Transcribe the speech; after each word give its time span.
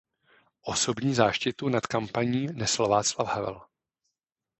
Osobní 0.61 1.13
záštitu 1.13 1.69
nad 1.69 1.87
kampaní 1.87 2.47
nesl 2.53 2.87
Václav 2.87 3.27
Havel. 3.27 3.61